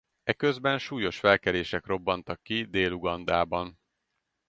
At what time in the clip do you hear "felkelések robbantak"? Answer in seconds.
1.19-2.43